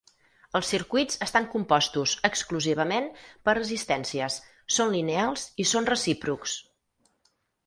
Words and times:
Els 0.59 0.69
circuits 0.73 1.19
estan 1.25 1.43
compostos, 1.55 2.13
exclusivament, 2.29 3.11
per 3.49 3.55
resistències, 3.59 4.39
són 4.79 4.91
lineals 4.97 5.45
i 5.67 5.69
són 5.75 5.91
recíprocs. 5.93 6.57